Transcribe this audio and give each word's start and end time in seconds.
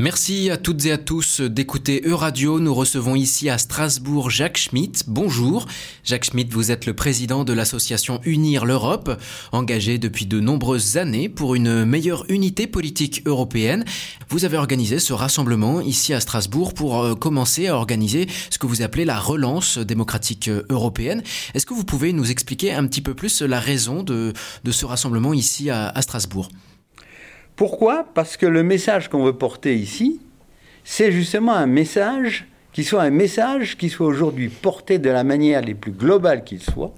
Merci 0.00 0.48
à 0.48 0.56
toutes 0.56 0.86
et 0.86 0.92
à 0.92 0.96
tous 0.96 1.42
d'écouter 1.42 2.00
Euradio. 2.06 2.58
Nous 2.58 2.72
recevons 2.72 3.16
ici 3.16 3.50
à 3.50 3.58
Strasbourg 3.58 4.30
Jacques 4.30 4.56
Schmitt. 4.56 5.04
Bonjour. 5.08 5.66
Jacques 6.04 6.24
Schmitt, 6.24 6.50
vous 6.50 6.70
êtes 6.70 6.86
le 6.86 6.94
président 6.94 7.44
de 7.44 7.52
l'association 7.52 8.18
Unir 8.24 8.64
l'Europe, 8.64 9.20
engagé 9.52 9.98
depuis 9.98 10.24
de 10.24 10.40
nombreuses 10.40 10.96
années 10.96 11.28
pour 11.28 11.54
une 11.54 11.84
meilleure 11.84 12.24
unité 12.30 12.66
politique 12.66 13.20
européenne. 13.26 13.84
Vous 14.30 14.46
avez 14.46 14.56
organisé 14.56 15.00
ce 15.00 15.12
rassemblement 15.12 15.82
ici 15.82 16.14
à 16.14 16.20
Strasbourg 16.20 16.72
pour 16.72 17.02
euh, 17.02 17.14
commencer 17.14 17.66
à 17.66 17.76
organiser 17.76 18.26
ce 18.48 18.56
que 18.56 18.66
vous 18.66 18.80
appelez 18.80 19.04
la 19.04 19.18
relance 19.18 19.76
démocratique 19.76 20.48
euh, 20.48 20.62
européenne. 20.70 21.22
Est-ce 21.52 21.66
que 21.66 21.74
vous 21.74 21.84
pouvez 21.84 22.14
nous 22.14 22.30
expliquer 22.30 22.72
un 22.72 22.86
petit 22.86 23.02
peu 23.02 23.12
plus 23.12 23.42
la 23.42 23.60
raison 23.60 24.02
de, 24.02 24.32
ce 24.64 24.86
rassemblement 24.86 25.34
ici 25.34 25.68
à 25.68 25.92
Strasbourg? 26.00 26.48
Pourquoi? 27.56 28.06
Parce 28.14 28.36
que 28.36 28.46
le 28.46 28.62
message 28.62 29.08
qu'on 29.08 29.24
veut 29.24 29.36
porter 29.36 29.74
ici, 29.76 30.20
c'est 30.84 31.12
justement 31.12 31.52
un 31.52 31.66
message 31.66 32.46
qui 32.72 32.84
soit 32.84 33.02
un 33.02 33.10
message 33.10 33.76
qui 33.76 33.88
soit 33.88 34.06
aujourd'hui 34.06 34.48
porté 34.48 34.98
de 34.98 35.10
la 35.10 35.24
manière 35.24 35.60
les 35.60 35.74
plus 35.74 35.92
globale 35.92 36.44
qu'il 36.44 36.62
soit 36.62 36.94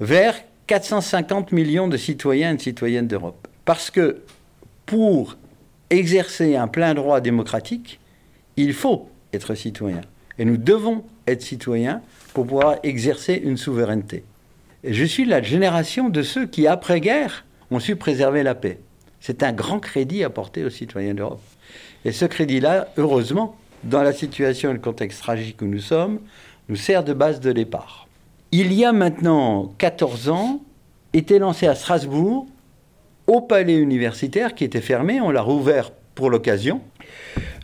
vers 0.00 0.34
450 0.66 1.52
millions 1.52 1.88
de 1.88 1.96
citoyens 1.96 2.52
et 2.52 2.56
de 2.56 2.60
citoyennes 2.60 3.06
d'Europe. 3.08 3.48
Parce 3.64 3.90
que 3.90 4.22
pour 4.86 5.36
exercer 5.90 6.56
un 6.56 6.68
plein 6.68 6.94
droit 6.94 7.20
démocratique, 7.20 8.00
il 8.56 8.72
faut 8.72 9.10
être 9.32 9.54
citoyen. 9.54 10.02
Et 10.38 10.44
nous 10.44 10.56
devons 10.56 11.04
être 11.26 11.42
citoyens 11.42 12.02
pour 12.34 12.46
pouvoir 12.46 12.76
exercer 12.82 13.34
une 13.34 13.56
souveraineté. 13.56 14.24
Et 14.84 14.94
je 14.94 15.04
suis 15.04 15.24
la 15.24 15.42
génération 15.42 16.08
de 16.08 16.22
ceux 16.22 16.46
qui, 16.46 16.66
après-guerre, 16.66 17.44
ont 17.70 17.80
su 17.80 17.96
préserver 17.96 18.42
la 18.42 18.54
paix. 18.54 18.78
C'est 19.20 19.42
un 19.42 19.52
grand 19.52 19.80
crédit 19.80 20.24
apporté 20.24 20.64
aux 20.64 20.70
citoyens 20.70 21.14
d'Europe. 21.14 21.42
Et 22.04 22.12
ce 22.12 22.24
crédit-là, 22.24 22.88
heureusement, 22.96 23.56
dans 23.84 24.02
la 24.02 24.12
situation 24.12 24.70
et 24.70 24.74
le 24.74 24.78
contexte 24.78 25.20
tragique 25.20 25.60
où 25.62 25.66
nous 25.66 25.80
sommes, 25.80 26.20
nous 26.68 26.76
sert 26.76 27.04
de 27.04 27.12
base 27.12 27.40
de 27.40 27.52
départ. 27.52 28.08
Il 28.52 28.72
y 28.72 28.84
a 28.84 28.92
maintenant 28.92 29.72
14 29.78 30.28
ans, 30.28 30.60
était 31.12 31.38
lancé 31.38 31.66
à 31.66 31.74
Strasbourg, 31.74 32.46
au 33.26 33.40
palais 33.40 33.76
universitaire 33.76 34.54
qui 34.54 34.64
était 34.64 34.80
fermé, 34.80 35.20
on 35.20 35.30
l'a 35.30 35.42
rouvert 35.42 35.90
pour 36.14 36.30
l'occasion. 36.30 36.80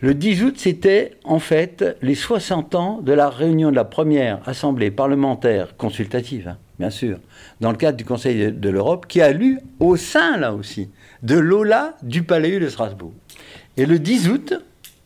Le 0.00 0.14
10 0.14 0.44
août, 0.44 0.54
c'était 0.58 1.12
en 1.24 1.38
fait 1.38 1.96
les 2.02 2.14
60 2.14 2.74
ans 2.74 3.00
de 3.00 3.12
la 3.12 3.28
réunion 3.28 3.70
de 3.70 3.76
la 3.76 3.84
première 3.84 4.46
assemblée 4.48 4.90
parlementaire 4.90 5.76
consultative, 5.76 6.56
bien 6.78 6.90
sûr, 6.90 7.18
dans 7.60 7.70
le 7.70 7.76
cadre 7.76 7.96
du 7.96 8.04
Conseil 8.04 8.52
de 8.52 8.68
l'Europe, 8.68 9.06
qui 9.06 9.20
a 9.20 9.32
lu 9.32 9.58
au 9.80 9.96
sein, 9.96 10.36
là 10.36 10.52
aussi, 10.52 10.90
de 11.22 11.36
l'OLA 11.36 11.96
du 12.02 12.22
Palais 12.22 12.58
de 12.58 12.68
Strasbourg. 12.68 13.12
Et 13.76 13.86
le 13.86 13.98
10 13.98 14.28
août, 14.28 14.54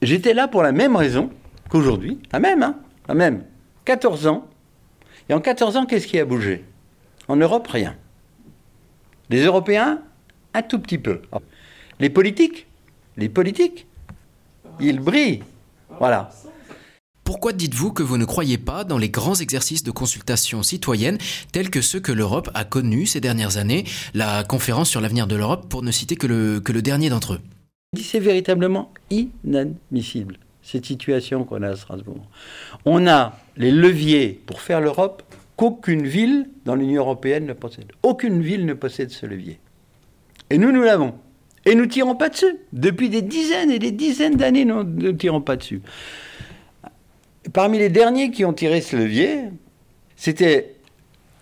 j'étais 0.03 0.35
là 0.35 0.49
pour 0.49 0.63
la 0.63 0.73
même 0.73 0.97
raison 0.97 1.31
qu'aujourd'hui, 1.69 2.19
la 2.33 2.41
même, 2.41 2.63
hein, 2.63 2.77
la 3.09 3.15
même, 3.15 3.45
14 3.85 4.27
ans. 4.27 4.47
Et 5.29 5.35
en 5.35 5.41
14 5.41 5.77
ans, 5.77 5.87
qu'est-ce 5.87 6.07
qui 6.07 6.19
a 6.19 6.25
bougé? 6.25 6.65
En 7.29 7.37
Europe, 7.37 7.67
rien. 7.69 7.97
Les 9.29 9.45
Européens, 9.45 10.01
un 10.55 10.63
tout 10.63 10.81
petit 10.81 10.99
peu. 10.99 11.23
Les 12.01 12.11
politiques, 12.11 12.67
les 13.17 13.29
politiques, 13.29 13.87
ils 14.81 14.99
brillent. 14.99 15.43
Voilà. 15.99 16.31
Pourquoi 17.31 17.53
dites-vous 17.53 17.93
que 17.93 18.03
vous 18.03 18.19
ne 18.19 18.25
croyez 18.25 18.59
pas 18.59 18.83
dans 18.83 18.99
les 18.99 19.09
grands 19.09 19.37
exercices 19.37 19.85
de 19.85 19.93
consultation 19.93 20.65
citoyenne 20.65 21.17
tels 21.53 21.71
que 21.71 21.81
ceux 21.81 22.01
que 22.01 22.11
l'Europe 22.11 22.51
a 22.55 22.65
connus 22.65 23.07
ces 23.07 23.21
dernières 23.21 23.57
années, 23.57 23.85
la 24.15 24.43
conférence 24.43 24.91
sur 24.91 25.01
l'avenir 25.01 25.29
de 25.29 25.37
l'Europe 25.37 25.69
pour 25.69 25.85
ne 25.85 25.93
citer 25.93 26.17
que 26.17 26.27
le, 26.27 26.83
dernier 26.83 27.09
d'entre 27.09 27.35
eux? 27.35 27.41
C'est 27.97 28.19
véritablement 28.19 28.93
inadmissible, 29.11 30.39
cette 30.61 30.87
situation 30.87 31.45
qu'on 31.45 31.63
a 31.63 31.69
à 31.69 31.77
Strasbourg. 31.77 32.27
On 32.85 33.07
a 33.07 33.39
les 33.57 33.71
leviers 33.71 34.41
pour 34.45 34.61
faire 34.61 34.81
l'Europe 34.81 35.23
qu'aucune 35.55 36.09
ville 36.09 36.49
dans 36.65 36.75
l'Union 36.75 37.03
européenne 37.03 37.47
ne 37.47 37.53
possède. 37.53 37.93
Aucune 38.03 38.43
ville 38.43 38.67
ne 38.67 38.75
possède 38.75 39.11
ce 39.11 39.27
levier. 39.27 39.61
Et 40.51 40.59
nous, 40.59 40.73
nous 40.73 40.83
l'avons. 40.83 41.15
Et 41.65 41.77
nous 41.77 41.85
ne 41.85 41.91
tirons 41.91 42.17
pas 42.17 42.29
dessus. 42.29 42.57
Depuis 42.73 43.09
des 43.09 43.23
dizaines 43.23 43.71
et 43.71 43.79
des 43.79 43.93
dizaines 43.93 44.35
d'années, 44.35 44.65
nous 44.65 44.83
ne 44.83 45.13
tirons 45.13 45.43
pas 45.43 45.55
dessus. 45.55 45.81
Parmi 47.53 47.79
les 47.79 47.89
derniers 47.89 48.31
qui 48.31 48.45
ont 48.45 48.53
tiré 48.53 48.81
ce 48.81 48.97
levier, 48.97 49.45
c'était 50.17 50.75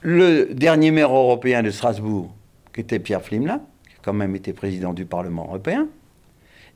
le 0.01 0.55
dernier 0.55 0.93
maire 0.93 1.11
européen 1.13 1.63
de 1.63 1.71
Strasbourg, 1.71 2.33
qui 2.73 2.81
était 2.81 3.01
Pierre 3.01 3.23
Flimla, 3.23 3.61
qui 3.89 3.97
quand 4.03 4.13
même 4.13 4.37
été 4.37 4.53
président 4.53 4.93
du 4.95 5.05
Parlement 5.05 5.47
européen, 5.47 5.89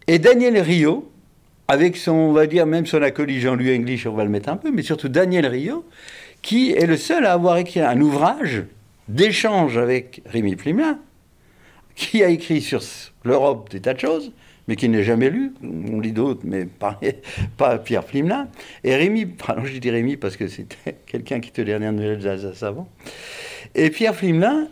et 0.09 0.19
Daniel 0.19 0.59
Rio, 0.59 1.11
avec 1.69 1.97
son, 1.97 2.13
on 2.13 2.33
va 2.33 2.49
dire, 2.49 2.67
même 2.67 2.87
son 2.87 3.01
acolyte 3.01 3.41
Jean-Louis 3.41 3.77
English, 3.77 4.07
on 4.07 4.15
va 4.15 4.25
le 4.25 4.31
mettre 4.31 4.49
un 4.49 4.57
peu, 4.57 4.73
mais 4.73 4.83
surtout 4.83 5.09
Daniel 5.09 5.47
Rio, 5.47 5.85
qui 6.43 6.73
est 6.73 6.87
le 6.87 6.97
seul 6.97 7.25
à 7.25 7.33
avoir 7.33 7.57
écrit 7.59 7.81
un 7.81 8.01
ouvrage 8.01 8.65
d'échange 9.07 9.79
avec 9.79 10.23
Rémi 10.27 10.57
Flimla, 10.57 10.99
qui 11.95 12.25
a 12.25 12.29
écrit 12.29 12.61
sur 12.61 12.83
l'Europe 13.25 13.71
des 13.71 13.81
tas 13.81 13.95
de 13.95 14.01
choses, 14.01 14.33
mais 14.69 14.77
qui 14.77 14.89
n'est 14.89 15.03
jamais 15.03 15.31
lu. 15.31 15.53
On 15.63 16.01
lit 16.01 16.13
d'autres, 16.13 16.43
mais 16.45 16.67
pas, 16.67 16.99
Pierre 17.85 18.05
Flimlin. 18.05 18.49
Et 18.85 18.95
Rémi, 18.95 19.27
pardon, 19.27 19.65
je 19.65 19.77
dis 19.77 19.91
Rémi 19.91 20.17
parce 20.17 20.37
que 20.37 20.49
c'était 20.49 20.97
quelqu'un 21.07 21.41
qui 21.41 21.51
te 21.51 21.61
dernière 21.61 21.93
nouvelle 21.93 22.19
d'Alsace 22.19 22.63
avant. 22.63 22.89
Et 23.75 23.91
Pierre 23.91 24.15
Flimlin 24.15 24.69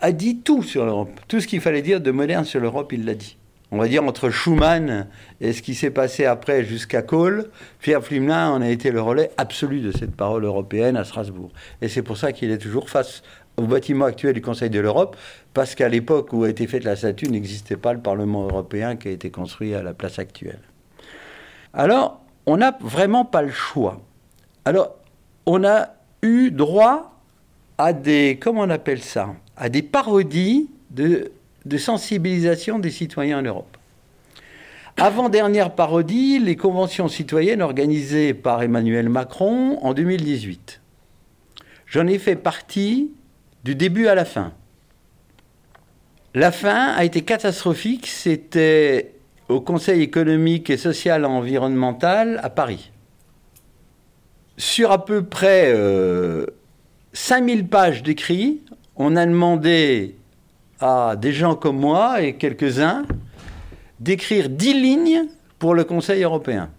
a 0.00 0.12
dit 0.12 0.38
tout 0.38 0.62
sur 0.62 0.84
l'Europe. 0.84 1.20
Tout 1.28 1.40
ce 1.40 1.46
qu'il 1.46 1.60
fallait 1.60 1.82
dire 1.82 2.00
de 2.00 2.10
moderne 2.10 2.44
sur 2.44 2.60
l'Europe, 2.60 2.92
il 2.92 3.04
l'a 3.04 3.14
dit. 3.14 3.36
On 3.70 3.78
va 3.78 3.88
dire 3.88 4.04
entre 4.04 4.30
Schumann 4.30 5.08
et 5.40 5.52
ce 5.52 5.60
qui 5.60 5.74
s'est 5.74 5.90
passé 5.90 6.26
après 6.26 6.62
jusqu'à 6.62 7.02
Kohl, 7.02 7.50
Pierre 7.80 8.04
Flimlin 8.04 8.50
en 8.50 8.62
a 8.62 8.68
été 8.68 8.92
le 8.92 9.00
relais 9.00 9.30
absolu 9.36 9.80
de 9.80 9.90
cette 9.90 10.14
parole 10.14 10.44
européenne 10.44 10.96
à 10.96 11.02
Strasbourg. 11.02 11.50
Et 11.82 11.88
c'est 11.88 12.02
pour 12.02 12.16
ça 12.16 12.32
qu'il 12.32 12.52
est 12.52 12.58
toujours 12.58 12.88
face 12.88 13.24
au 13.56 13.62
bâtiment 13.62 14.06
actuel 14.06 14.34
du 14.34 14.40
Conseil 14.40 14.70
de 14.70 14.80
l'Europe, 14.80 15.16
parce 15.52 15.74
qu'à 15.74 15.88
l'époque 15.88 16.32
où 16.32 16.44
a 16.44 16.48
été 16.48 16.66
faite 16.66 16.84
la 16.84 16.96
statue, 16.96 17.28
n'existait 17.28 17.76
pas 17.76 17.92
le 17.92 18.00
Parlement 18.00 18.44
européen 18.44 18.96
qui 18.96 19.08
a 19.08 19.10
été 19.10 19.30
construit 19.30 19.74
à 19.74 19.82
la 19.82 19.94
place 19.94 20.18
actuelle. 20.18 20.60
Alors, 21.72 22.20
on 22.46 22.56
n'a 22.56 22.76
vraiment 22.80 23.24
pas 23.24 23.42
le 23.42 23.50
choix. 23.50 24.00
Alors, 24.64 24.96
on 25.46 25.64
a 25.64 25.90
eu 26.22 26.50
droit 26.50 27.20
à 27.78 27.92
des, 27.92 28.38
comment 28.40 28.62
on 28.62 28.70
appelle 28.70 29.02
ça, 29.02 29.34
à 29.56 29.68
des 29.68 29.82
parodies 29.82 30.68
de, 30.90 31.32
de 31.64 31.78
sensibilisation 31.78 32.78
des 32.78 32.90
citoyens 32.90 33.38
en 33.38 33.42
Europe. 33.42 33.76
Avant-dernière 34.96 35.74
parodie, 35.74 36.38
les 36.38 36.54
conventions 36.54 37.08
citoyennes 37.08 37.62
organisées 37.62 38.32
par 38.32 38.62
Emmanuel 38.62 39.08
Macron 39.08 39.78
en 39.82 39.92
2018. 39.92 40.80
J'en 41.86 42.06
ai 42.06 42.18
fait 42.18 42.36
partie 42.36 43.10
du 43.64 43.74
début 43.74 44.06
à 44.06 44.14
la 44.14 44.24
fin. 44.24 44.52
La 46.34 46.52
fin 46.52 46.92
a 46.92 47.04
été 47.04 47.22
catastrophique, 47.22 48.06
c'était 48.06 49.14
au 49.48 49.60
Conseil 49.60 50.02
économique 50.02 50.70
et 50.70 50.76
social 50.76 51.24
environnemental 51.24 52.40
à 52.42 52.50
Paris. 52.50 52.90
Sur 54.56 54.92
à 54.92 55.04
peu 55.04 55.24
près 55.24 55.72
5000 57.12 57.60
euh, 57.60 57.62
pages 57.64 58.02
d'écrits, 58.02 58.62
on 58.96 59.16
a 59.16 59.26
demandé 59.26 60.16
à 60.80 61.16
des 61.16 61.32
gens 61.32 61.54
comme 61.54 61.78
moi 61.78 62.22
et 62.22 62.36
quelques-uns 62.36 63.04
d'écrire 64.00 64.48
10 64.48 64.74
lignes 64.74 65.22
pour 65.58 65.74
le 65.74 65.84
Conseil 65.84 66.22
européen. 66.22 66.70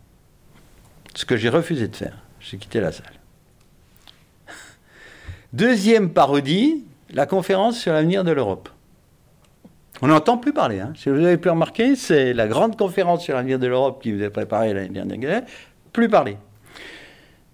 Ce 1.16 1.26
que 1.26 1.38
j'ai 1.38 1.50
refusé 1.50 1.88
de 1.88 1.96
faire. 1.96 2.18
J'ai 2.40 2.58
quitté 2.58 2.80
la 2.80 2.92
salle. 2.92 3.25
Deuxième 5.56 6.10
parodie, 6.10 6.84
la 7.14 7.26
conférence 7.26 7.80
sur 7.80 7.94
l'avenir 7.94 8.26
de 8.26 8.32
l'Europe. 8.32 8.68
On 10.02 10.08
n'entend 10.08 10.38
plus 10.38 10.52
parler. 10.52 10.82
Hein. 10.82 10.92
Si 10.98 11.08
vous 11.08 11.24
avez 11.24 11.38
pu 11.38 11.48
remarquer, 11.48 11.96
c'est 11.96 12.34
la 12.34 12.46
grande 12.50 12.78
conférence 12.78 13.24
sur 13.24 13.36
l'avenir 13.36 13.58
de 13.58 13.66
l'Europe 13.66 14.04
qui 14.04 14.12
vous 14.12 14.22
a 14.22 14.30
préparée 14.30 14.74
l'année 14.74 14.90
dernière. 14.90 15.44
Plus 15.94 16.10
parler. 16.10 16.36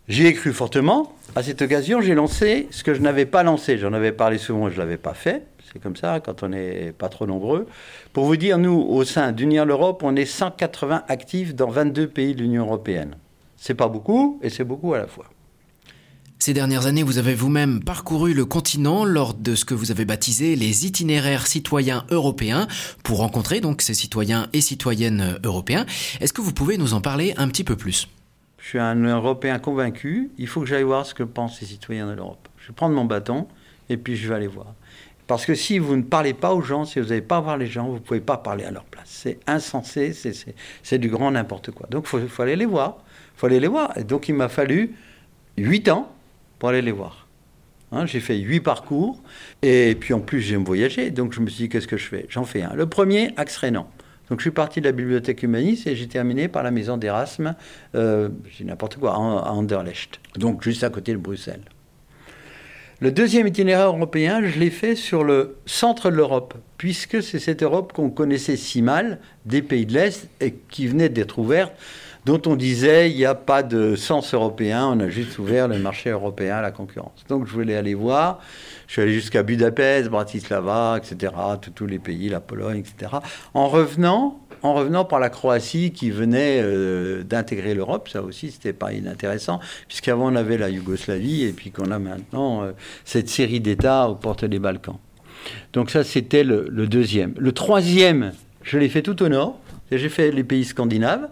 J'y 0.08 0.26
ai 0.26 0.34
cru 0.34 0.52
fortement. 0.52 1.14
À 1.36 1.44
cette 1.44 1.62
occasion, 1.62 2.02
j'ai 2.02 2.16
lancé 2.16 2.68
ce 2.72 2.84
que 2.84 2.96
je 2.96 3.02
n'avais 3.02 3.28
pas 3.28 3.44
lancé. 3.44 3.78
J'en 3.78 3.94
avais 3.94 4.14
parlé 4.14 4.40
souvent 4.40 4.68
je 4.72 4.74
ne 4.74 4.80
l'avais 4.80 4.98
pas 4.98 5.14
fait. 5.14 5.44
C'est 5.72 5.78
comme 5.78 5.96
ça 5.96 6.20
quand 6.22 6.42
on 6.42 6.50
n'est 6.50 6.94
pas 6.94 7.08
trop 7.08 7.28
nombreux. 7.28 7.68
Pour 8.14 8.26
vous 8.26 8.36
dire, 8.36 8.58
nous, 8.58 8.82
au 8.82 9.04
sein 9.04 9.32
d'Unir 9.32 9.64
l'Europe, 9.64 10.02
on 10.04 10.16
est 10.16 10.26
180 10.26 11.04
actifs 11.08 11.54
dans 11.54 11.70
22 11.70 12.08
pays 12.08 12.34
de 12.34 12.42
l'Union 12.42 12.66
européenne. 12.66 13.16
C'est 13.58 13.76
pas 13.76 13.90
beaucoup 13.90 14.40
et 14.42 14.50
c'est 14.50 14.64
beaucoup 14.64 14.96
à 14.96 14.98
la 14.98 15.06
fois. 15.06 15.26
Ces 16.42 16.54
dernières 16.56 16.88
années, 16.88 17.04
vous 17.04 17.20
avez 17.20 17.36
vous-même 17.36 17.84
parcouru 17.84 18.34
le 18.34 18.46
continent 18.46 19.06
lors 19.06 19.36
de 19.36 19.54
ce 19.54 19.64
que 19.64 19.76
vous 19.76 19.92
avez 19.92 20.06
baptisé 20.06 20.56
les 20.56 20.88
itinéraires 20.88 21.46
citoyens 21.46 22.04
européens 22.10 22.68
pour 23.04 23.20
rencontrer 23.20 23.62
donc 23.62 23.84
ces 23.84 23.94
citoyens 23.94 24.50
et 24.52 24.60
citoyennes 24.60 25.38
européens. 25.44 25.86
Est-ce 26.20 26.34
que 26.34 26.42
vous 26.42 26.52
pouvez 26.52 26.80
nous 26.80 26.96
en 26.96 27.00
parler 27.00 27.36
un 27.38 27.48
petit 27.48 27.64
peu 27.64 27.76
plus? 27.76 28.08
Je 28.58 28.70
suis 28.70 28.80
un 28.80 28.96
Européen 28.96 29.60
convaincu. 29.60 30.32
Il 30.40 30.48
faut 30.48 30.62
que 30.62 30.66
j'aille 30.66 30.82
voir 30.82 31.06
ce 31.06 31.14
que 31.14 31.22
pensent 31.22 31.62
les 31.62 31.68
citoyens 31.68 32.08
de 32.08 32.14
l'Europe. 32.14 32.48
Je 32.58 32.70
vais 32.70 32.74
prendre 32.74 32.96
mon 32.96 33.06
bâton 33.06 33.48
et 33.90 33.98
puis 33.98 34.16
je 34.16 34.28
vais 34.28 34.34
aller 34.34 34.48
voir. 34.48 34.74
Parce 35.28 35.46
que 35.46 35.54
si 35.54 35.78
vous 35.78 35.96
ne 35.96 36.02
parlez 36.02 36.34
pas 36.34 36.56
aux 36.56 36.64
gens, 36.64 36.86
si 36.86 37.00
vous 37.00 37.10
n'allez 37.10 37.22
pas 37.22 37.40
voir 37.40 37.60
les 37.60 37.68
gens, 37.68 37.86
vous 37.86 37.94
ne 37.94 38.00
pouvez 38.00 38.20
pas 38.20 38.38
parler 38.38 38.64
à 38.64 38.72
leur 38.72 38.86
place. 38.86 39.06
C'est 39.06 39.38
insensé, 39.46 40.12
c'est 40.82 40.98
du 40.98 41.10
grand 41.10 41.30
n'importe 41.30 41.70
quoi. 41.70 41.86
Donc 41.92 42.08
il 42.12 42.28
faut, 42.28 42.42
aller 42.42 42.56
les 42.56 42.66
voir. 42.66 42.98
Il 43.36 43.40
faut 43.42 43.46
aller 43.46 43.60
les 43.60 43.68
voir. 43.68 43.96
Et 43.96 44.04
donc 44.04 44.28
il 44.28 44.34
m'a 44.34 44.50
fallu 44.50 44.96
8 45.58 45.90
ans 45.90 46.12
pour 46.62 46.70
aller 46.70 46.84
les 46.84 46.92
voir. 46.92 47.28
Hein, 47.92 48.06
j'ai 48.06 48.20
fait 48.20 48.38
8 48.38 48.60
parcours. 48.60 49.20
Et 49.64 49.98
puis 50.00 50.14
en 50.14 50.20
plus, 50.20 50.42
j'aime 50.42 50.64
voyager. 50.64 51.10
Donc 51.10 51.34
je 51.34 51.40
me 51.40 51.50
suis 51.50 51.64
dit, 51.64 51.70
qu'est-ce 51.70 51.88
que 51.88 51.98
je 51.98 52.06
fais? 52.06 52.28
J'en 52.30 52.44
fais 52.44 52.62
un. 52.62 52.76
Le 52.76 52.86
premier, 52.86 53.34
Axe 53.36 53.58
Rénan. 53.58 53.88
Donc 54.30 54.42
je 54.42 54.44
suis 54.44 54.52
parti 54.52 54.80
de 54.80 54.86
la 54.86 54.92
bibliothèque 54.92 55.42
humaniste 55.42 55.88
et 55.88 55.96
j'ai 55.96 56.08
terminé 56.08 56.48
par 56.48 56.62
la 56.62 56.70
maison 56.70 56.98
d'Erasme, 56.98 57.56
euh, 57.96 58.30
j'ai 58.52 58.64
n'importe 58.64 58.98
quoi, 58.98 59.14
à 59.14 59.18
Anderlecht, 59.18 60.22
donc 60.38 60.64
juste 60.64 60.84
à 60.84 60.90
côté 60.90 61.12
de 61.12 61.18
Bruxelles. 61.18 61.64
Le 63.04 63.12
deuxième 63.12 63.48
itinéraire 63.48 63.88
européen, 63.88 64.44
je 64.46 64.60
l'ai 64.60 64.70
fait 64.70 64.96
sur 64.96 65.24
le 65.24 65.58
centre 65.66 66.12
de 66.12 66.16
l'Europe, 66.16 66.54
puisque 66.78 67.24
c'est 67.24 67.40
cette 67.40 67.64
Europe 67.64 67.94
qu'on 67.94 68.12
connaissait 68.12 68.58
si 68.58 68.84
mal 68.84 69.18
des 69.48 69.64
pays 69.64 69.88
de 69.88 69.94
l'Est 69.94 70.30
et 70.40 70.54
qui 70.70 70.86
venait 70.86 71.10
d'être 71.10 71.40
ouverte, 71.40 71.74
dont 72.26 72.40
on 72.46 72.56
disait 72.56 73.10
il 73.10 73.18
n'y 73.18 73.26
a 73.26 73.34
pas 73.34 73.64
de 73.64 73.96
sens 73.96 74.36
européen, 74.36 74.86
on 74.86 75.00
a 75.00 75.10
juste 75.10 75.40
ouvert 75.40 75.68
le 75.68 75.80
marché 75.80 76.12
européen 76.12 76.58
à 76.58 76.62
la 76.62 76.70
concurrence. 76.70 77.26
Donc 77.28 77.48
je 77.48 77.54
voulais 77.54 77.76
aller 77.76 77.96
voir, 77.96 78.40
je 78.86 78.94
suis 78.94 79.02
allé 79.02 79.14
jusqu'à 79.14 79.42
Budapest, 79.42 80.08
Bratislava, 80.10 81.00
etc., 81.00 81.34
tous 81.74 81.88
les 81.88 81.98
pays, 81.98 82.30
la 82.30 82.40
Pologne, 82.40 82.78
etc. 82.78 83.14
En 83.56 83.68
revenant, 83.68 84.40
en 84.64 84.74
revenant 84.74 85.06
par 85.06 85.20
la 85.20 85.30
Croatie 85.30 85.92
qui 85.92 86.12
venait 86.12 86.62
euh, 86.62 87.24
d'intégrer 87.24 87.74
l'Europe, 87.74 88.10
ça 88.10 88.22
aussi 88.22 88.52
c'était 88.52 88.74
pas 88.74 88.94
inintéressant, 88.94 89.60
puisqu'avant 89.88 90.32
on 90.32 90.36
avait 90.36 90.58
la 90.58 90.70
Yougoslavie 90.70 91.44
et 91.44 91.54
puis 91.54 91.72
qu'on 91.72 91.92
a 91.92 92.00
maintenant 92.00 92.64
euh, 92.64 92.72
cette 93.06 93.30
série 93.30 93.60
d'États 93.60 94.10
aux 94.10 94.16
portes 94.16 94.46
des 94.46 94.60
Balkans. 94.60 94.98
Donc 95.74 95.90
ça 95.90 96.04
c'était 96.04 96.44
le, 96.44 96.70
deuxième. 96.88 97.34
Le 97.38 97.52
troisième, 97.52 98.34
je 98.62 98.78
l'ai 98.78 98.90
fait 98.90 99.02
tout 99.02 99.22
au 99.24 99.30
nord, 99.30 99.60
j'ai 99.92 100.10
fait 100.10 100.32
les 100.32 100.44
pays 100.44 100.66
scandinaves. 100.66 101.28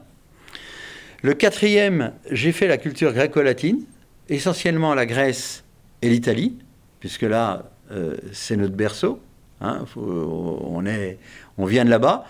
Le 1.21 1.33
quatrième, 1.33 2.13
j'ai 2.31 2.51
fait 2.51 2.67
la 2.67 2.77
culture 2.77 3.13
gréco-latine, 3.13 3.83
essentiellement 4.29 4.93
la 4.95 5.05
Grèce 5.05 5.63
et 6.01 6.09
l'Italie, 6.09 6.57
puisque 6.99 7.23
là 7.23 7.69
euh, 7.91 8.15
c'est 8.31 8.55
notre 8.55 8.75
berceau. 8.75 9.19
Hein, 9.61 9.85
on, 9.97 10.85
est, 10.85 11.19
on 11.57 11.65
vient 11.65 11.83
de 11.83 11.89
là-bas. 11.89 12.25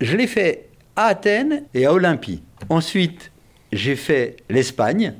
Je 0.00 0.16
l'ai 0.16 0.26
fait 0.26 0.68
à 0.96 1.06
Athènes 1.06 1.64
et 1.74 1.84
à 1.84 1.92
Olympie. 1.92 2.42
Ensuite, 2.68 3.32
j'ai 3.72 3.96
fait 3.96 4.36
l'Espagne. 4.48 5.14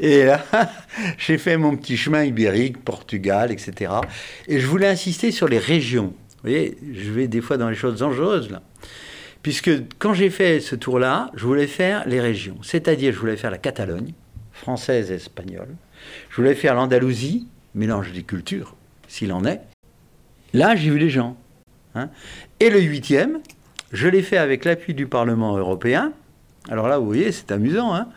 Et 0.00 0.24
là, 0.24 0.44
j'ai 1.18 1.38
fait 1.38 1.56
mon 1.56 1.76
petit 1.76 1.96
chemin 1.96 2.24
ibérique, 2.24 2.82
Portugal, 2.84 3.52
etc. 3.52 3.92
Et 4.48 4.58
je 4.58 4.66
voulais 4.66 4.88
insister 4.88 5.30
sur 5.30 5.46
les 5.46 5.58
régions. 5.58 6.14
Vous 6.28 6.50
voyez, 6.50 6.76
je 6.92 7.10
vais 7.10 7.28
des 7.28 7.40
fois 7.40 7.56
dans 7.56 7.68
les 7.68 7.76
choses 7.76 7.98
dangereuses, 7.98 8.50
là. 8.50 8.62
Puisque 9.42 9.70
quand 9.98 10.14
j'ai 10.14 10.30
fait 10.30 10.60
ce 10.60 10.74
tour-là, 10.74 11.30
je 11.34 11.44
voulais 11.44 11.68
faire 11.68 12.06
les 12.08 12.20
régions. 12.20 12.58
C'est-à-dire, 12.62 13.12
je 13.12 13.18
voulais 13.18 13.36
faire 13.36 13.52
la 13.52 13.58
Catalogne, 13.58 14.12
française 14.52 15.12
et 15.12 15.14
espagnole. 15.14 15.76
Je 16.30 16.36
voulais 16.36 16.56
faire 16.56 16.74
l'Andalousie, 16.74 17.46
mélange 17.74 18.12
des 18.12 18.24
cultures, 18.24 18.74
s'il 19.06 19.32
en 19.32 19.44
est. 19.44 19.60
Là, 20.54 20.74
j'ai 20.74 20.90
vu 20.90 20.98
les 20.98 21.10
gens. 21.10 21.36
Hein. 21.94 22.10
Et 22.58 22.68
le 22.68 22.80
huitième, 22.80 23.38
je 23.92 24.08
l'ai 24.08 24.22
fait 24.22 24.36
avec 24.36 24.64
l'appui 24.64 24.94
du 24.94 25.06
Parlement 25.06 25.56
européen. 25.56 26.12
Alors 26.68 26.88
là, 26.88 26.98
vous 26.98 27.06
voyez, 27.06 27.32
c'est 27.32 27.50
amusant. 27.52 27.94
Hein. 27.94 28.08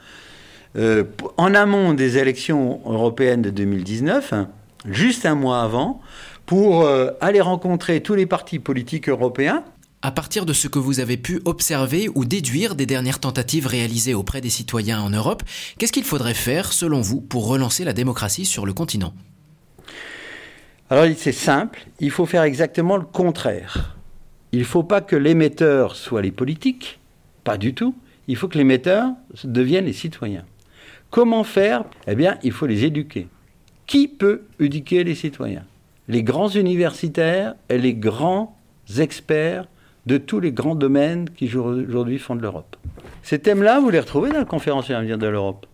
Euh, 0.78 1.04
en 1.38 1.54
amont 1.54 1.94
des 1.94 2.18
élections 2.18 2.82
européennes 2.86 3.42
de 3.42 3.50
2019, 3.50 4.34
hein, 4.34 4.50
juste 4.90 5.26
un 5.26 5.36
mois 5.36 5.62
avant, 5.62 6.02
pour 6.46 6.84
euh, 6.84 7.12
aller 7.22 7.42
rencontrer 7.42 8.02
tous 8.02 8.16
les 8.16 8.26
partis 8.26 8.60
politiques 8.60 9.10
européens. 9.10 9.64
À 10.02 10.12
partir 10.12 10.46
de 10.46 10.54
ce 10.54 10.68
que 10.68 10.80
vous 10.80 11.00
avez 11.00 11.18
pu 11.18 11.42
observer 11.46 12.10
ou 12.16 12.26
déduire 12.26 12.76
des 12.76 12.86
dernières 12.86 13.20
tentatives 13.20 13.68
réalisées 13.68 14.16
auprès 14.16 14.42
des 14.42 14.50
citoyens 14.50 15.00
en 15.00 15.10
Europe, 15.10 15.44
qu'est-ce 15.78 15.92
qu'il 15.92 16.04
faudrait 16.04 16.34
faire, 16.34 16.74
selon 16.74 17.02
vous, 17.02 17.22
pour 17.22 17.48
relancer 17.48 17.84
la 17.84 17.94
démocratie 17.94 18.46
sur 18.46 18.66
le 18.66 18.74
continent? 18.74 19.14
Alors 20.90 21.06
c'est 21.16 21.32
simple, 21.32 21.86
il 22.00 22.12
faut 22.12 22.26
faire 22.26 22.44
exactement 22.44 22.98
le 22.98 23.06
contraire. 23.06 23.96
Il 24.52 24.60
ne 24.60 24.66
faut 24.66 24.84
pas 24.84 25.02
que 25.02 25.16
l'émetteur 25.16 25.96
soit 25.96 26.22
les 26.22 26.32
politiques, 26.32 27.00
pas 27.44 27.58
du 27.58 27.74
tout. 27.74 27.96
Il 28.28 28.36
faut 28.36 28.48
que 28.48 28.58
l'émetteur 28.58 29.12
devienne 29.44 29.86
les 29.86 29.94
citoyens. 29.94 30.46
Comment 31.10 31.44
faire? 31.44 31.86
Eh 32.08 32.16
bien, 32.16 32.38
il 32.44 32.52
faut 32.52 32.66
les 32.66 32.86
éduquer. 32.86 33.28
Qui 33.88 34.08
peut 34.08 34.44
éduquer 34.60 35.04
les 35.04 35.16
citoyens? 35.16 35.66
Les 36.08 36.24
grands 36.24 36.50
universitaires 36.50 37.56
et 37.70 37.78
les 37.78 37.94
grands 37.94 38.58
experts 38.98 39.68
de 40.06 40.18
tous 40.18 40.40
les 40.40 40.52
grands 40.52 40.76
domaines 40.76 41.30
qui 41.30 41.56
aujourd'hui 41.56 42.18
font 42.18 42.36
de 42.36 42.42
l'Europe. 42.42 42.76
Ces 43.24 43.40
thèmes-là, 43.40 43.80
vous 43.80 43.90
les 43.90 44.00
retrouvez 44.00 44.32
dans 44.32 44.40
la 44.40 44.46
conférence 44.46 44.86
sur 44.86 44.94
l'avenir 44.96 45.18
de 45.18 45.28
l'Europe. 45.28 45.66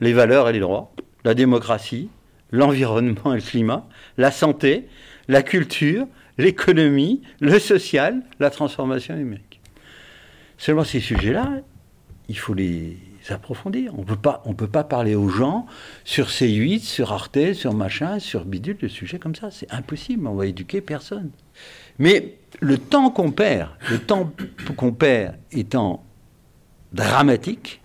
Les 0.00 0.12
valeurs 0.12 0.48
et 0.48 0.52
les 0.52 0.60
droits, 0.60 0.92
la 1.24 1.34
démocratie, 1.34 2.08
l'environnement 2.50 3.32
et 3.32 3.36
le 3.36 3.42
climat, 3.42 3.86
la 4.16 4.30
santé, 4.30 4.86
la 5.28 5.42
culture, 5.42 6.06
l'économie, 6.38 7.22
le 7.40 7.58
social, 7.58 8.22
la 8.40 8.50
transformation 8.50 9.16
numérique. 9.16 9.60
Seulement 10.58 10.84
ces 10.84 11.00
sujets-là, 11.00 11.60
il 12.28 12.38
faut 12.38 12.54
les 12.54 12.96
approfondir. 13.28 13.92
On 13.94 14.02
ne 14.50 14.54
peut 14.54 14.66
pas 14.66 14.84
parler 14.84 15.14
aux 15.14 15.28
gens 15.28 15.66
sur 16.04 16.28
C8, 16.28 16.80
sur 16.80 17.12
Arte, 17.12 17.54
sur 17.54 17.74
machin, 17.74 18.18
sur 18.18 18.44
bidule, 18.44 18.76
de 18.76 18.88
sujets 18.88 19.18
comme 19.18 19.34
ça. 19.34 19.50
C'est 19.50 19.72
impossible, 19.72 20.26
on 20.26 20.34
va 20.34 20.46
éduquer 20.46 20.80
personne. 20.80 21.30
Mais 21.98 22.34
le 22.60 22.78
temps 22.78 23.10
qu'on 23.10 23.30
perd, 23.30 23.70
le 23.90 23.98
temps 23.98 24.32
qu'on 24.76 24.92
perd 24.92 25.36
étant 25.52 26.04
dramatique, 26.92 27.80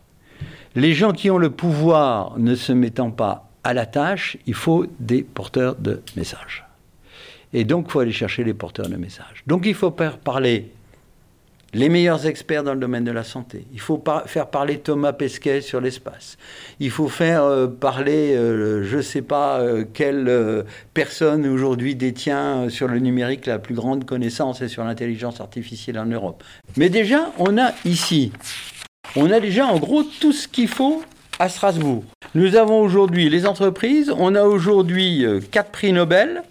les 0.76 0.94
gens 0.94 1.12
qui 1.12 1.32
ont 1.32 1.38
le 1.38 1.50
pouvoir 1.50 2.38
ne 2.38 2.56
se 2.56 2.72
mettant 2.72 3.12
pas 3.12 3.50
à 3.64 3.74
la 3.74 3.86
tâche, 3.86 4.38
il 4.46 4.54
faut 4.54 4.86
des 5.00 5.24
porteurs 5.24 5.76
de 5.76 6.02
messages. 6.16 6.66
Et 7.54 7.64
donc, 7.64 7.86
il 7.88 7.92
faut 7.92 8.00
aller 8.00 8.12
chercher 8.12 8.44
les 8.44 8.54
porteurs 8.54 8.90
de 8.90 8.96
messages. 8.96 9.44
Donc, 9.48 9.66
il 9.66 9.74
faut 9.74 9.92
faire 9.92 10.18
parler 10.18 10.72
les 11.74 11.90
meilleurs 11.90 12.26
experts 12.26 12.64
dans 12.64 12.74
le 12.74 12.80
domaine 12.80 13.04
de 13.04 13.12
la 13.12 13.24
santé. 13.24 13.66
Il 13.74 13.80
faut 13.80 14.04
faire 14.26 14.48
parler 14.48 14.80
Thomas 14.80 15.14
Pesquet 15.14 15.62
sur 15.62 15.82
l'espace. 15.82 16.38
Il 16.80 16.90
faut 16.90 17.08
faire 17.08 17.44
euh, 17.44 17.68
parler, 17.68 18.36
euh, 18.36 18.84
je 18.84 18.98
ne 18.98 19.02
sais 19.02 19.22
pas 19.22 19.60
euh, 19.60 19.86
quelle 19.94 20.66
personne 20.94 21.48
aujourd'hui 21.48 21.96
détient 21.96 22.70
sur 22.70 22.88
le 22.88 23.00
numérique 23.00 23.46
la 23.46 23.60
plus 23.60 23.76
grande 23.76 24.06
connaissance 24.06 24.62
et 24.62 24.68
sur 24.68 24.84
l'intelligence 24.84 25.42
artificielle 25.42 26.00
en 26.00 26.06
Europe. 26.06 26.44
Mais 26.78 26.90
déjà, 26.90 27.32
on 27.38 27.58
a 27.58 27.72
ici, 27.86 28.32
on 29.16 29.32
a 29.32 29.40
déjà 29.40 29.68
en 29.68 29.78
gros 29.78 30.04
tout 30.04 30.34
ce 30.34 30.48
qu'il 30.48 30.68
faut 30.68 31.04
à 31.38 31.50
Strasbourg. 31.50 32.04
Nous 32.36 32.56
avons 32.56 32.82
aujourd'hui 32.82 33.30
les 33.30 33.46
entreprises, 33.46 34.12
on 34.16 34.36
a 34.36 34.44
aujourd'hui 34.44 35.26
quatre 35.52 35.72
prix 35.72 35.94
Nobel, 35.94 36.44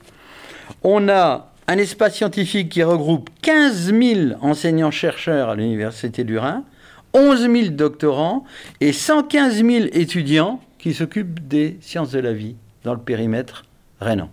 on 0.83 1.09
a 1.09 1.53
un 1.67 1.79
espace 1.79 2.15
scientifique 2.15 2.71
qui 2.71 2.83
regroupe 2.83 3.31
15 3.43 3.93
000 3.93 4.21
enseignants-chercheurs 4.41 5.51
à 5.51 5.57
l'Université 5.57 6.25
du 6.25 6.39
Rhin, 6.39 6.65
11 7.15 7.41
000 7.41 7.69
doctorants 7.71 8.45
et 8.81 8.93
115 8.93 9.57
000 9.65 9.87
étudiants 9.93 10.61
qui 10.79 10.95
s'occupent 10.95 11.47
des 11.47 11.79
sciences 11.81 12.13
de 12.13 12.21
la 12.21 12.33
vie 12.33 12.57
dans 12.85 12.95
le 12.95 13.01
périmètre 13.01 13.65
rhénan. 14.01 14.31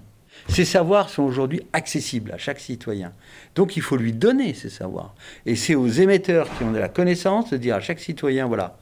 Ces 0.48 0.66
savoirs 0.66 1.10
sont 1.10 1.24
aujourd'hui 1.24 1.62
accessibles 1.74 2.32
à 2.32 2.38
chaque 2.38 2.60
citoyen. 2.60 3.12
Donc 3.56 3.76
il 3.78 3.82
faut 3.82 3.98
lui 3.98 4.14
donner 4.14 4.54
ces 4.54 4.70
savoirs. 4.70 5.16
Et 5.46 5.56
c'est 5.56 5.76
aux 5.76 5.88
émetteurs 5.88 6.48
qui 6.56 6.64
ont 6.64 6.72
de 6.72 6.78
la 6.78 6.90
connaissance 6.90 7.50
de 7.50 7.58
dire 7.58 7.76
à 7.76 7.80
chaque 7.80 8.00
citoyen, 8.00 8.46
voilà, 8.46 8.78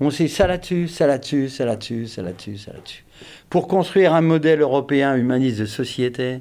on 0.00 0.10
sait 0.10 0.28
ça 0.28 0.46
là-dessus, 0.46 0.88
ça 0.88 1.06
là-dessus, 1.06 1.48
ça 1.48 1.64
là-dessus, 1.64 2.06
ça 2.06 2.22
là-dessus, 2.22 2.56
ça 2.56 2.72
là-dessus. 2.72 3.04
Pour 3.50 3.68
construire 3.68 4.14
un 4.14 4.20
modèle 4.20 4.60
européen 4.60 5.16
humaniste 5.16 5.58
de 5.58 5.66
société, 5.66 6.40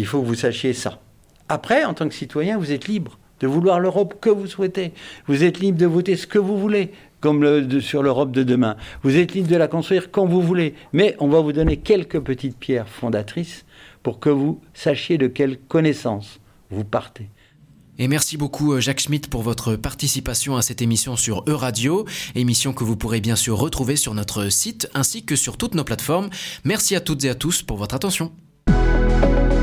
il 0.00 0.06
faut 0.06 0.20
que 0.20 0.26
vous 0.26 0.34
sachiez 0.34 0.72
ça. 0.72 1.00
Après, 1.48 1.84
en 1.84 1.94
tant 1.94 2.08
que 2.08 2.14
citoyen, 2.14 2.58
vous 2.58 2.72
êtes 2.72 2.88
libre 2.88 3.18
de 3.40 3.46
vouloir 3.46 3.80
l'Europe 3.80 4.14
que 4.20 4.30
vous 4.30 4.46
souhaitez. 4.46 4.92
Vous 5.26 5.44
êtes 5.44 5.58
libre 5.60 5.78
de 5.78 5.86
voter 5.86 6.16
ce 6.16 6.26
que 6.26 6.38
vous 6.38 6.58
voulez, 6.58 6.92
comme 7.20 7.80
sur 7.80 8.02
l'Europe 8.02 8.32
de 8.32 8.42
demain. 8.42 8.76
Vous 9.02 9.16
êtes 9.16 9.34
libre 9.34 9.48
de 9.48 9.56
la 9.56 9.68
construire 9.68 10.10
quand 10.10 10.26
vous 10.26 10.42
voulez. 10.42 10.74
Mais 10.92 11.16
on 11.18 11.28
va 11.28 11.40
vous 11.40 11.52
donner 11.52 11.78
quelques 11.78 12.20
petites 12.20 12.58
pierres 12.58 12.88
fondatrices 12.88 13.64
pour 14.02 14.20
que 14.20 14.30
vous 14.30 14.60
sachiez 14.74 15.18
de 15.18 15.26
quelle 15.26 15.58
connaissance 15.58 16.40
vous 16.70 16.84
partez. 16.84 17.28
Et 17.98 18.08
merci 18.08 18.38
beaucoup 18.38 18.72
euh, 18.72 18.80
Jacques 18.80 19.00
Schmitt 19.00 19.28
pour 19.28 19.42
votre 19.42 19.76
participation 19.76 20.56
à 20.56 20.62
cette 20.62 20.80
émission 20.80 21.16
sur 21.16 21.44
Euradio, 21.46 22.06
émission 22.34 22.72
que 22.72 22.82
vous 22.82 22.96
pourrez 22.96 23.20
bien 23.20 23.36
sûr 23.36 23.58
retrouver 23.58 23.96
sur 23.96 24.14
notre 24.14 24.48
site 24.48 24.88
ainsi 24.94 25.22
que 25.22 25.36
sur 25.36 25.58
toutes 25.58 25.74
nos 25.74 25.84
plateformes. 25.84 26.30
Merci 26.64 26.96
à 26.96 27.00
toutes 27.00 27.24
et 27.24 27.28
à 27.28 27.34
tous 27.34 27.62
pour 27.62 27.76
votre 27.76 27.94
attention. 27.94 28.32